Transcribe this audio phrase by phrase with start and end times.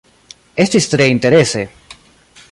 [0.63, 1.63] Estis tre interese